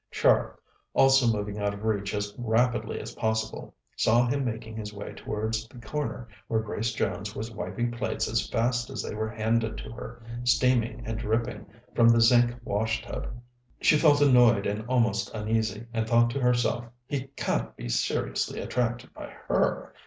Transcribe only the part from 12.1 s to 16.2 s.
zinc wash tub. She felt annoyed and almost uneasy, and